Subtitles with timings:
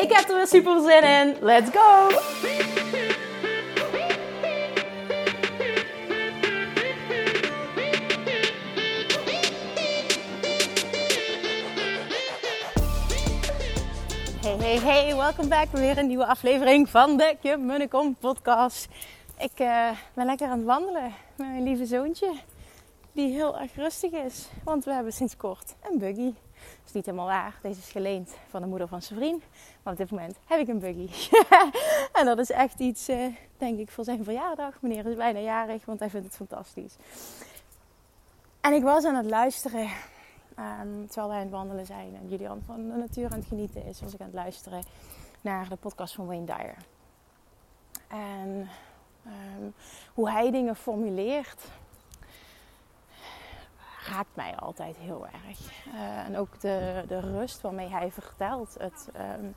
[0.00, 1.36] Ik heb er weer super zin in.
[1.40, 2.08] Let's go!
[14.40, 18.88] Hey, hey, hey, welkom back bij weer een nieuwe aflevering van de Kim Munnekom podcast.
[19.38, 22.32] Ik uh, ben lekker aan het wandelen met mijn lieve zoontje,
[23.12, 24.48] die heel erg rustig is.
[24.64, 26.34] Want we hebben sinds kort een buggy.
[26.60, 27.58] Dat is niet helemaal waar.
[27.62, 29.42] Deze is geleend van de moeder van zijn.
[29.82, 31.08] Maar op dit moment heb ik een buggy.
[32.18, 34.82] en dat is echt iets, uh, denk ik, voor zijn verjaardag.
[34.82, 36.96] Meneer is bijna jarig, want hij vindt het fantastisch.
[38.60, 39.88] En ik was aan het luisteren
[40.60, 43.84] Um, terwijl wij aan het wandelen zijn en Julian van de natuur aan het genieten
[43.84, 44.82] is, was ik aan het luisteren
[45.40, 46.74] naar de podcast van Wayne Dyer.
[48.08, 48.68] En
[49.26, 49.74] um,
[50.14, 51.64] hoe hij dingen formuleert,
[54.08, 55.58] raakt mij altijd heel erg.
[55.94, 58.76] Uh, en ook de, de rust waarmee hij vertelt.
[58.78, 59.08] Het,
[59.40, 59.54] um,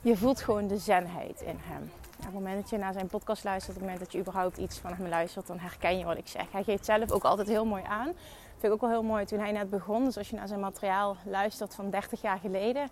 [0.00, 1.90] je voelt gewoon de zenheid in hem.
[2.18, 4.56] Op het moment dat je naar zijn podcast luistert, op het moment dat je überhaupt
[4.56, 6.52] iets van hem luistert, dan herken je wat ik zeg.
[6.52, 8.06] Hij geeft zelf ook altijd heel mooi aan.
[8.06, 8.14] Dat
[8.58, 10.04] vind ik ook wel heel mooi toen hij net begon.
[10.04, 12.88] Dus als je naar zijn materiaal luistert van 30 jaar geleden,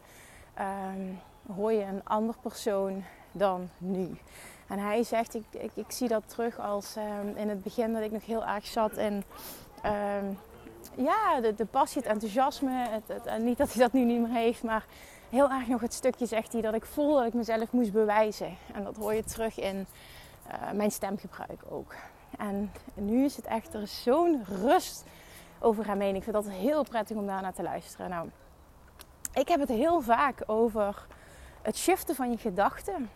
[0.58, 1.20] um,
[1.54, 4.18] hoor je een ander persoon dan nu.
[4.74, 8.02] En hij zegt, ik, ik, ik zie dat terug als um, in het begin dat
[8.02, 9.24] ik nog heel erg zat in
[9.84, 10.38] um,
[10.94, 12.88] ja, de, passie, het enthousiasme.
[12.88, 14.84] Het, het, en niet dat hij dat nu niet meer heeft, maar
[15.30, 18.56] heel erg nog het stukje, zegt hij, dat ik voel dat ik mezelf moest bewijzen.
[18.72, 19.86] En dat hoor je terug in
[20.46, 21.94] uh, mijn stemgebruik ook.
[22.38, 25.04] En nu is het echt, er zo'n rust
[25.58, 26.14] over hem heen.
[26.14, 28.10] Ik vind dat heel prettig om daarnaar te luisteren.
[28.10, 28.28] Nou,
[29.34, 31.06] ik heb het heel vaak over
[31.62, 33.10] het shiften van je gedachten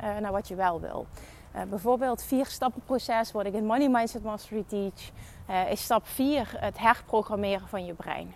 [0.00, 1.06] uh, naar wat je wel wil.
[1.56, 5.10] Uh, bijvoorbeeld vier stappen proces, wat ik in Money Mindset Mastery teach,
[5.50, 8.34] uh, is stap 4 het herprogrammeren van je brein.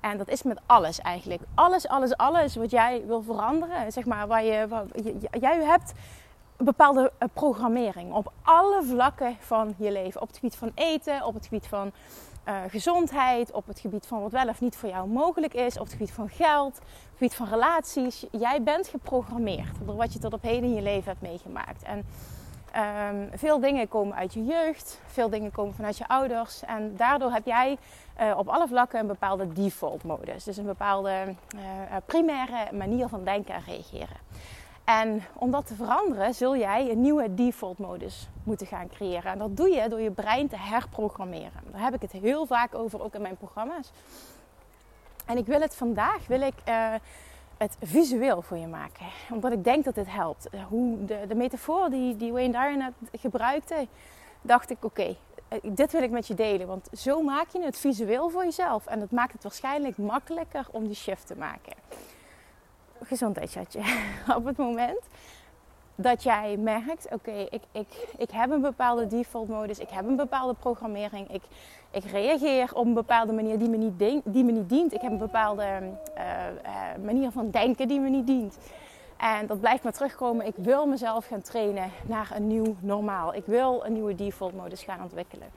[0.00, 1.42] En dat is met alles eigenlijk.
[1.54, 3.92] Alles, alles, alles wat jij wil veranderen.
[3.92, 5.92] Zeg maar, waar je, je, jij hebt
[6.56, 10.20] een bepaalde programmering op alle vlakken van je leven.
[10.20, 11.92] Op het gebied van eten, op het gebied van
[12.48, 15.84] uh, gezondheid, op het gebied van wat wel of niet voor jou mogelijk is, op
[15.84, 18.26] het gebied van geld, op het gebied van relaties.
[18.30, 21.82] Jij bent geprogrammeerd door wat je tot op heden in je leven hebt meegemaakt.
[21.82, 22.06] En
[23.08, 26.64] um, veel dingen komen uit je jeugd, veel dingen komen vanuit je ouders.
[26.64, 27.78] En daardoor heb jij
[28.20, 30.44] uh, op alle vlakken een bepaalde default modus.
[30.44, 31.60] Dus een bepaalde uh,
[32.06, 34.16] primaire manier van denken en reageren.
[34.84, 39.32] En om dat te veranderen zul jij een nieuwe default modus moeten gaan creëren.
[39.32, 41.62] En dat doe je door je brein te herprogrammeren.
[41.70, 43.90] Daar heb ik het heel vaak over, ook in mijn programma's.
[45.26, 46.94] En ik wil het vandaag, wil ik uh,
[47.56, 49.06] het visueel voor je maken.
[49.30, 50.48] Omdat ik denk dat dit helpt.
[50.68, 53.86] Hoe de, de metafoor die, die Wayne Dyer net gebruikte,
[54.42, 55.16] dacht ik oké,
[55.48, 56.66] okay, dit wil ik met je delen.
[56.66, 58.86] Want zo maak je het visueel voor jezelf.
[58.86, 61.72] En dat maakt het waarschijnlijk makkelijker om die shift te maken
[63.04, 63.80] gezondheidschatje.
[64.36, 65.00] Op het moment
[65.94, 70.16] dat jij merkt, oké, ik, ik, ik heb een bepaalde default modus, ik heb een
[70.16, 71.42] bepaalde programmering, ik,
[71.90, 74.92] ik reageer op een bepaalde manier die me niet, die me niet dient.
[74.92, 76.22] Ik heb een bepaalde uh,
[76.64, 78.58] uh, manier van denken die me niet dient.
[79.16, 80.46] En dat blijft maar terugkomen.
[80.46, 83.34] Ik wil mezelf gaan trainen naar een nieuw normaal.
[83.34, 85.48] Ik wil een nieuwe default modus gaan ontwikkelen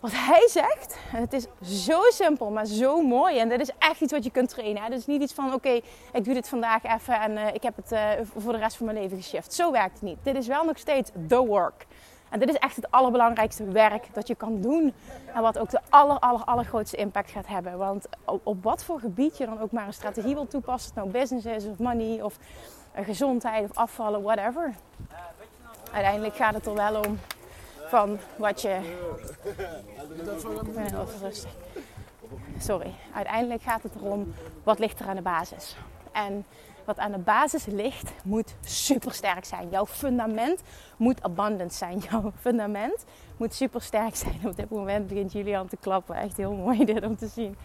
[0.00, 0.96] wat hij zegt.
[0.98, 1.46] Het is
[1.84, 3.38] zo simpel, maar zo mooi.
[3.38, 4.82] En dit is echt iets wat je kunt trainen.
[4.82, 5.80] Het is niet iets van, oké,
[6.12, 8.86] ik doe dit vandaag even en uh, ik heb het uh, voor de rest van
[8.86, 9.52] mijn leven geshift.
[9.52, 10.18] Zo werkt het niet.
[10.22, 11.86] Dit is wel nog steeds the work.
[12.28, 14.94] En dit is echt het allerbelangrijkste werk dat je kan doen.
[15.34, 17.78] En wat ook de aller, aller, allergrootste impact gaat hebben.
[17.78, 20.92] Want op, wat voor gebied je dan ook maar een strategie wil toepassen.
[20.94, 22.38] Nou business is, of money, of
[22.98, 24.74] uh, gezondheid, of afvallen, whatever.
[25.92, 27.18] Uiteindelijk gaat het er wel om
[27.88, 28.78] van wat je.
[32.58, 32.94] Sorry.
[33.14, 35.76] Uiteindelijk gaat het erom wat ligt er aan de basis.
[36.12, 36.44] En
[36.84, 39.68] wat aan de basis ligt, moet super sterk zijn.
[39.70, 40.60] Jouw fundament
[40.96, 41.98] moet abundant zijn.
[42.10, 43.04] Jouw fundament
[43.36, 44.40] moet super sterk zijn.
[44.44, 46.16] Op dit moment begint Julian te klappen.
[46.16, 47.56] Echt heel mooi dit om te zien.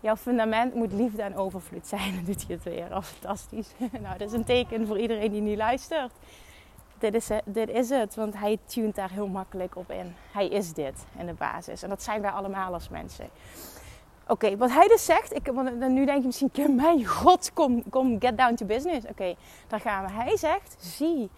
[0.00, 2.14] Jouw fundament moet liefde en overvloed zijn.
[2.14, 2.96] Dan doet hij het weer.
[2.96, 3.68] Oh, fantastisch.
[3.78, 6.12] Nou, dat is een teken voor iedereen die nu luistert
[7.04, 8.14] dit is, dit is het.
[8.14, 10.14] Want hij tunt daar heel makkelijk op in.
[10.32, 11.82] Hij is dit in de basis.
[11.82, 13.28] En dat zijn wij allemaal als mensen.
[14.28, 18.20] Oké, wat hij dus zegt, ik, want nu denk je misschien, mijn god, kom, kom,
[18.20, 19.06] get down to business.
[19.06, 19.34] Oké,
[19.68, 20.12] daar gaan we.
[20.12, 21.30] Hij zegt, zie,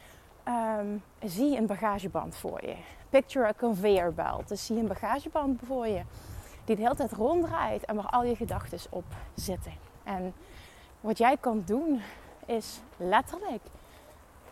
[0.43, 0.87] ehm,
[1.25, 2.75] zie een bagageband voor je.
[3.11, 4.49] Picture a conveyor belt.
[4.49, 6.03] Dus zie een bagageband voor je,
[6.65, 9.05] die de hele tijd ronddraait en waar al je gedachten op
[9.35, 9.73] zitten.
[10.05, 10.35] En
[11.01, 12.01] wat jij kan doen,
[12.47, 13.63] is letterlijk,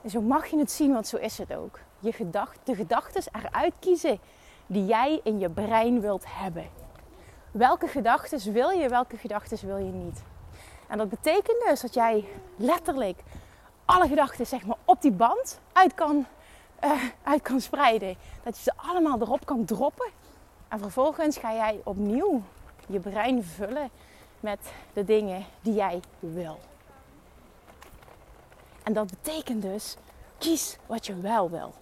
[0.09, 1.79] zo mag je het zien, want zo is het ook.
[1.99, 4.19] Je gedacht, de gedachten eruit kiezen
[4.67, 6.67] die jij in je brein wilt hebben
[7.55, 10.23] welke gedachten wil je, welke gedachten wil je niet.
[10.87, 12.25] En dat betekent dus dat jij
[12.57, 13.23] letterlijk
[13.85, 16.27] alle gedachten zeg maar, op die band uit kan,
[16.85, 18.17] uh, uit kan spreiden.
[18.43, 20.11] Dat je ze allemaal erop kan droppen.
[20.69, 22.43] En vervolgens ga jij opnieuw
[22.87, 23.91] je brein vullen
[24.41, 26.59] met de dingen die jij wil.
[28.85, 29.97] En dat betekent dus,
[30.39, 31.73] kies wat je wel wil.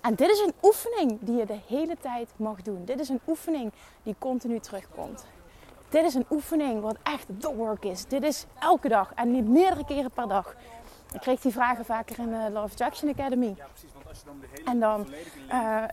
[0.00, 2.84] En dit is een oefening die je de hele tijd mag doen.
[2.84, 3.72] Dit is een oefening
[4.02, 5.26] die continu terugkomt.
[5.88, 8.04] Dit is een oefening wat echt the work is.
[8.04, 10.54] Dit is elke dag en niet meerdere keren per dag.
[11.12, 13.54] Ik kreeg die vragen vaker in de Love Jackson Academy.
[13.56, 13.92] Ja, precies.
[13.92, 15.06] Want als je dan de hele en dan,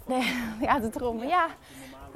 [0.09, 0.21] uh,
[0.67, 1.27] ja, de trommel.
[1.27, 1.47] Ja,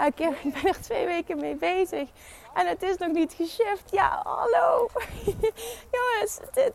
[0.05, 2.09] ik ben er twee weken mee bezig.
[2.53, 3.91] En het is nog niet geshift.
[3.91, 4.89] Ja, hallo.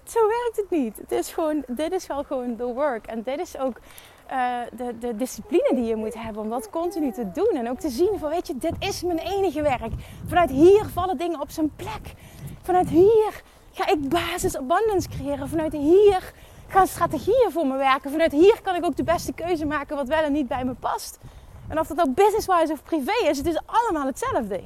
[0.05, 0.97] Zo werkt het niet.
[0.97, 3.07] Het is gewoon, dit is wel gewoon the work.
[3.07, 3.77] En dit is ook
[4.33, 7.51] uh, de, de discipline die je moet hebben om dat continu te doen.
[7.55, 9.93] En ook te zien van, weet je, dit is mijn enige werk.
[10.27, 12.15] Vanuit hier vallen dingen op zijn plek.
[12.63, 13.43] Vanuit hier
[13.73, 15.49] ga ik basis abundance creëren.
[15.49, 16.33] Vanuit hier
[16.67, 18.11] gaan strategieën voor me werken.
[18.11, 20.75] Vanuit hier kan ik ook de beste keuze maken wat wel en niet bij me
[20.75, 21.19] past.
[21.69, 24.61] En of dat nou business-wise of privé is, het is allemaal hetzelfde.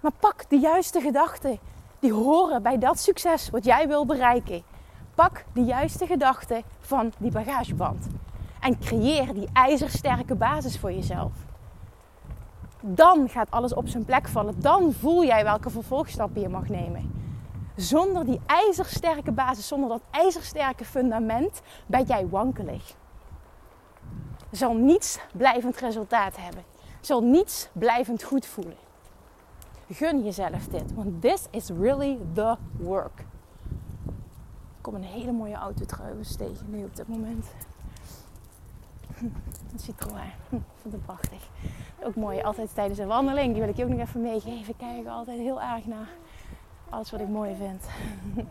[0.00, 1.58] Maar pak de juiste gedachten
[1.98, 4.62] die horen bij dat succes wat jij wil bereiken.
[5.14, 8.06] Pak de juiste gedachten van die bagageband.
[8.60, 11.32] En creëer die ijzersterke basis voor jezelf.
[12.80, 14.60] Dan gaat alles op zijn plek vallen.
[14.60, 17.12] Dan voel jij welke vervolgstappen je mag nemen.
[17.76, 22.94] Zonder die ijzersterke basis, zonder dat ijzersterke fundament, ben jij wankelig.
[24.50, 26.64] Zal niets blijvend resultaat hebben.
[27.00, 28.87] Zal niets blijvend goed voelen.
[29.90, 33.24] Gun jezelf dit, want this is really the work
[34.88, 37.46] kom een hele mooie auto trouwens tegen nu op dit moment.
[39.72, 40.32] Een Citroën.
[40.48, 41.48] Vond het prachtig.
[42.02, 43.52] Ook mooi, altijd tijdens een wandeling.
[43.52, 44.76] Die wil ik je ook nog even meegeven.
[44.76, 46.08] Kijken altijd heel erg naar
[46.88, 47.84] alles wat ik mooi vind.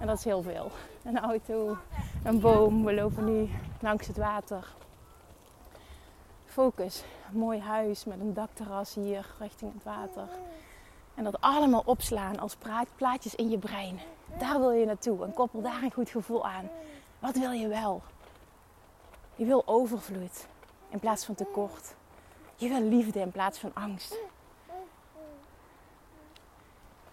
[0.00, 0.70] En dat is heel veel.
[1.04, 1.76] Een auto,
[2.24, 2.84] een boom.
[2.84, 3.48] We lopen nu
[3.80, 4.74] langs het water.
[6.44, 7.04] Focus.
[7.32, 10.28] Een mooi huis met een dakterras hier richting het water.
[11.18, 12.56] En dat allemaal opslaan als
[12.96, 14.00] plaatjes in je brein.
[14.38, 16.70] Daar wil je naartoe en koppel daar een goed gevoel aan.
[17.18, 18.02] Wat wil je wel?
[19.34, 20.46] Je wil overvloed
[20.88, 21.94] in plaats van tekort.
[22.56, 24.18] Je wil liefde in plaats van angst.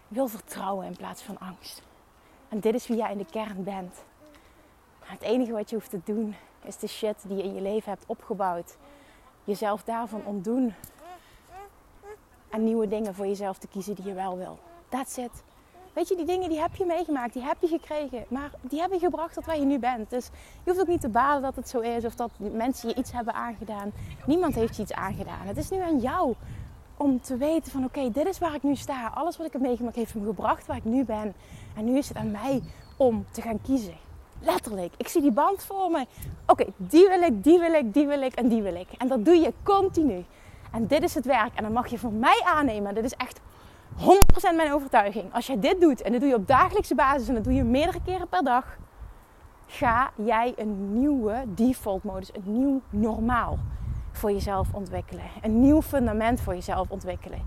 [0.07, 1.81] Je wil vertrouwen in plaats van angst.
[2.49, 4.03] En dit is wie jij in de kern bent.
[4.99, 7.91] Het enige wat je hoeft te doen is de shit die je in je leven
[7.91, 8.77] hebt opgebouwd.
[9.43, 10.73] Jezelf daarvan ontdoen.
[12.57, 14.59] Nieuwe dingen voor jezelf te kiezen die je wel wil.
[14.89, 15.43] That's it.
[15.93, 18.25] Weet je, die dingen die heb je meegemaakt, die heb je gekregen.
[18.27, 20.09] Maar die hebben je gebracht tot waar je nu bent.
[20.09, 20.29] Dus
[20.63, 23.11] je hoeft ook niet te balen dat het zo is of dat mensen je iets
[23.11, 23.91] hebben aangedaan.
[24.25, 25.45] Niemand heeft je iets aangedaan.
[25.45, 26.33] Het is nu aan jou
[26.97, 29.07] om te weten van oké, dit is waar ik nu sta.
[29.07, 31.33] Alles wat ik heb meegemaakt heeft me gebracht waar ik nu ben.
[31.75, 32.61] En nu is het aan mij
[32.97, 33.97] om te gaan kiezen.
[34.41, 34.93] Letterlijk.
[34.97, 36.05] Ik zie die band voor me.
[36.47, 38.87] Oké, die wil ik, die wil ik, die wil ik en die wil ik.
[38.97, 40.25] En dat doe je continu.
[40.75, 41.55] En dit is het werk.
[41.55, 42.95] En dan mag je van mij aannemen.
[42.95, 43.39] Dit is echt
[43.97, 45.33] 100% mijn overtuiging.
[45.33, 47.63] Als jij dit doet en dat doe je op dagelijkse basis en dat doe je
[47.63, 48.77] meerdere keren per dag,
[49.65, 53.57] ga jij een nieuwe default modus, een nieuw normaal
[54.11, 55.23] voor jezelf ontwikkelen.
[55.41, 57.41] Een nieuw fundament voor jezelf ontwikkelen.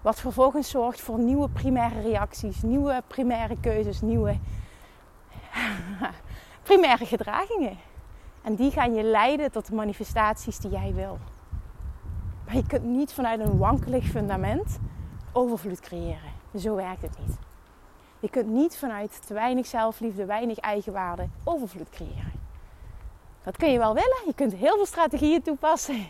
[0.00, 4.38] Wat vervolgens zorgt voor nieuwe primaire reacties, nieuwe primaire keuzes, nieuwe
[6.62, 7.76] primaire gedragingen.
[8.42, 11.18] En die gaan je leiden tot de manifestaties die jij wil.
[12.52, 14.78] Maar je kunt niet vanuit een wankelig fundament
[15.32, 16.32] overvloed creëren.
[16.58, 17.36] Zo werkt het niet.
[18.20, 22.32] Je kunt niet vanuit te weinig zelfliefde, weinig eigenwaarde overvloed creëren.
[23.44, 24.22] Dat kun je wel willen.
[24.26, 26.06] Je kunt heel veel strategieën toepassen.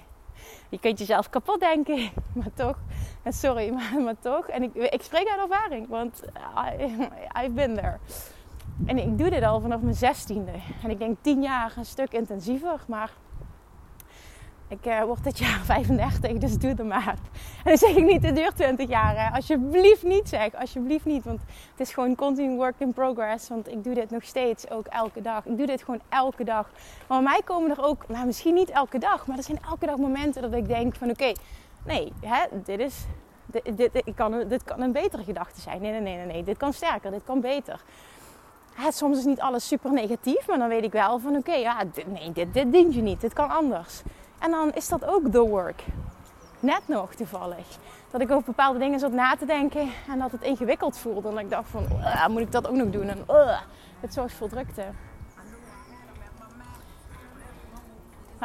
[0.68, 2.78] Je kunt jezelf kapot denken, maar toch.
[3.28, 4.48] Sorry, maar, maar toch.
[4.48, 6.22] En ik, ik spreek uit ervaring, want
[6.78, 6.84] I,
[7.42, 7.98] I've been there.
[8.86, 10.52] En ik doe dit al vanaf mijn zestiende.
[10.82, 13.10] En ik denk tien jaar een stuk intensiever, maar
[14.72, 17.16] ik uh, word dit jaar 35, dus doe het maar.
[17.64, 19.24] En dan zeg ik niet, het duurt 20 jaar.
[19.24, 19.36] Hè.
[19.36, 21.24] Alsjeblieft niet zeg, alsjeblieft niet.
[21.24, 23.48] Want het is gewoon continu work in progress.
[23.48, 25.46] Want ik doe dit nog steeds, ook elke dag.
[25.46, 26.70] Ik doe dit gewoon elke dag.
[27.08, 29.86] Maar bij mij komen er ook, nou misschien niet elke dag, maar er zijn elke
[29.86, 31.32] dag momenten dat ik denk van oké,
[31.84, 33.06] nee, hè, dit is
[33.74, 35.80] dit, kan, dit kan een betere gedachte zijn.
[35.80, 36.44] Nee, nee, nee, nee.
[36.44, 37.80] Dit kan sterker, dit kan beter.
[38.88, 42.32] soms is niet alles super negatief, maar dan weet ik wel van oké, ja, nee,
[42.32, 43.20] dit, dit dient je niet.
[43.20, 44.02] Dit kan anders.
[44.42, 45.84] En dan is dat ook the work.
[46.60, 47.66] Net nog toevallig.
[48.10, 51.28] Dat ik over bepaalde dingen zat na te denken en dat het ingewikkeld voelde.
[51.28, 51.86] En ik dacht van,
[52.30, 53.08] moet ik dat ook nog doen?
[53.08, 53.60] En uh,
[54.00, 54.84] het zorgt voor drukte.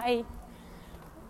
[0.03, 0.23] Hi.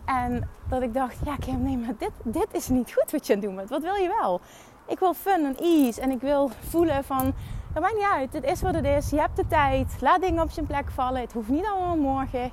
[0.06, 3.34] En dat ik dacht, ja Kim, nee, maar dit, dit is niet goed wat je
[3.34, 3.70] aan het doen bent.
[3.70, 4.42] Wat wil je wel?
[4.88, 6.02] Ik wil fun en ease.
[6.02, 7.34] En ik wil voelen van,
[7.74, 8.34] dat maakt niet uit.
[8.34, 9.10] Het is wat het is.
[9.10, 9.98] Je hebt de tijd.
[10.02, 11.22] Laat dingen op zijn plek vallen.
[11.22, 12.52] Het hoeft niet allemaal morgen.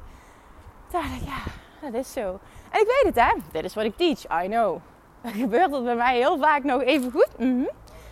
[0.91, 1.43] ja,
[1.91, 2.39] dat is zo.
[2.71, 3.41] En ik weet het hè.
[3.53, 4.45] Dit is wat ik teach.
[4.45, 4.79] I know.
[5.43, 7.29] Gebeurt dat bij mij heel vaak nog even goed?
[7.39, 7.69] Mm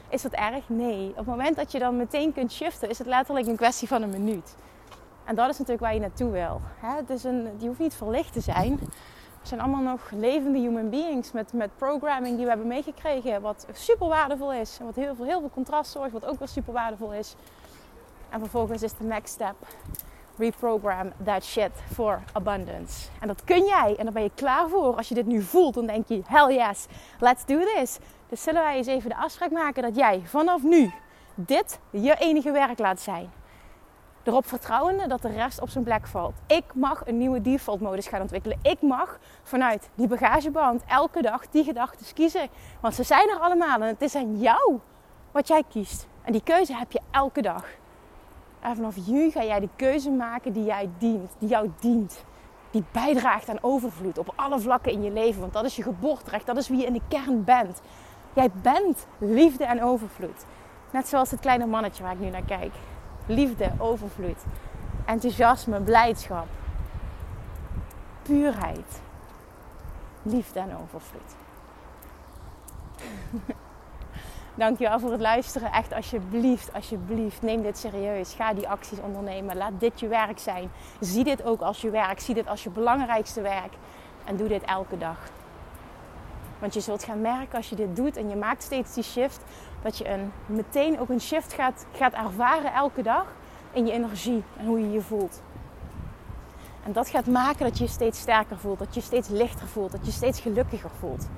[0.08, 0.68] Is dat erg?
[0.68, 1.08] Nee.
[1.08, 4.02] Op het moment dat je dan meteen kunt shiften, is het letterlijk een kwestie van
[4.02, 4.54] een minuut.
[5.24, 6.60] En dat is natuurlijk waar je naartoe wil.
[6.80, 8.78] Het is een, die hoeft niet verlicht te zijn.
[9.42, 13.40] We zijn allemaal nog levende human beings met, met programming die we hebben meegekregen.
[13.40, 14.76] Wat super waardevol is.
[14.80, 17.36] En wat heel veel, heel veel contrast zorgt, wat ook weer super waardevol is.
[18.28, 19.54] En vervolgens is de next step.
[20.42, 23.08] Reprogram that shit for abundance.
[23.20, 23.94] En dat kun jij.
[23.98, 24.96] En daar ben je klaar voor.
[24.96, 26.86] Als je dit nu voelt, dan denk je, hell yes,
[27.20, 27.98] let's do this.
[28.28, 30.92] Dus zullen wij eens even de afspraak maken dat jij vanaf nu
[31.34, 33.30] dit je enige werk laat zijn
[34.22, 36.34] erop vertrouwende dat de rest op zijn plek valt.
[36.46, 38.58] Ik mag een nieuwe default modus gaan ontwikkelen.
[38.62, 42.48] Ik mag vanuit die bagageband elke dag die gedachten kiezen.
[42.80, 44.80] Want ze zijn er allemaal en het is aan jou
[45.30, 46.06] wat jij kiest.
[46.22, 47.64] En die keuze heb je elke dag.
[48.62, 52.24] En vanaf nu ga jij de keuze maken die jij dient, die jou dient.
[52.70, 55.40] Die bijdraagt aan overvloed op alle vlakken in je leven.
[55.40, 57.80] Want dat is je geboorterecht, dat is wie je in de kern bent.
[58.32, 60.44] Jij bent liefde en overvloed.
[60.90, 62.72] Net zoals het kleine mannetje waar ik nu naar kijk
[63.26, 64.44] liefde, overvloed,
[65.04, 66.46] enthousiasme, blijdschap,
[68.22, 69.00] puurheid,
[70.22, 71.34] liefde en overvloed.
[74.54, 75.72] Dankjewel voor het luisteren.
[75.72, 78.34] Echt alsjeblieft, alsjeblieft, neem dit serieus.
[78.34, 79.56] Ga die acties ondernemen.
[79.56, 80.70] Laat dit je werk zijn.
[81.00, 82.20] Zie dit ook als je werk.
[82.20, 83.72] Zie dit als je belangrijkste werk.
[84.24, 85.18] En doe dit elke dag.
[86.58, 89.40] Want je zult gaan merken als je dit doet en je maakt steeds die shift,
[89.82, 93.26] dat je een, meteen ook een shift gaat, gaat ervaren elke dag
[93.72, 95.42] in je energie en hoe je je voelt.
[96.84, 99.90] En dat gaat maken dat je je steeds sterker voelt, dat je steeds lichter voelt,
[99.92, 101.28] dat je je steeds gelukkiger voelt.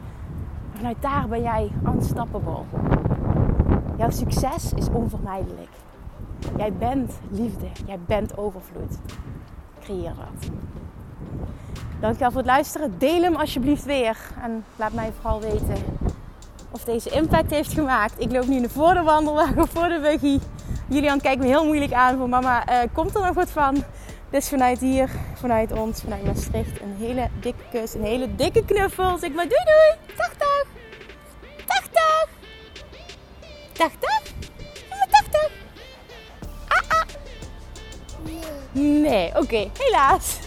[0.74, 2.64] Vanuit daar ben jij unstoppable.
[3.96, 5.70] Jouw succes is onvermijdelijk.
[6.56, 8.98] Jij bent liefde, jij bent overvloed.
[9.80, 10.50] Creëer dat.
[12.00, 12.98] Dankjewel voor het luisteren.
[12.98, 14.16] Deel hem alsjeblieft weer.
[14.42, 15.76] En laat mij vooral weten
[16.74, 18.20] of deze impact heeft gemaakt.
[18.20, 20.38] Ik loop nu voor de wandelwagen, voor de buggy.
[20.88, 23.84] Julian kijkt me heel moeilijk aan van mama, uh, komt er nog wat van?
[24.30, 29.18] Dus vanuit hier, vanuit ons, vanuit Maastricht, een hele dikke kus, een hele dikke knuffel.
[29.18, 30.43] Zeg maar doei doei, dag
[33.74, 34.22] 80?
[35.10, 35.50] 80?
[36.68, 37.06] Ah, ah.
[38.72, 40.38] Nee, oké, helaas.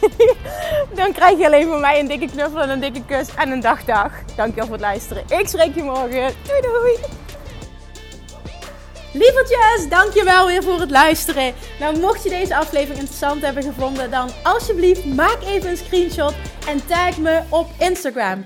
[0.99, 3.59] dan krijg je alleen van mij een dikke knuffel en een dikke kus en een
[3.59, 4.11] dagdag.
[4.35, 5.23] Dankjewel voor het luisteren.
[5.27, 6.33] Ik spreek je morgen.
[6.43, 6.97] Doei doei.
[9.13, 11.53] Lievertjes, dankjewel weer voor het luisteren.
[11.79, 16.33] Nou, mocht je deze aflevering interessant hebben gevonden, dan alsjeblieft maak even een screenshot
[16.67, 18.45] en tag me op Instagram